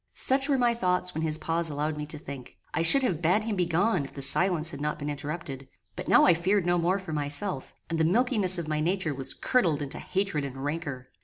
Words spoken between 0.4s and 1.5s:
were my thoughts when his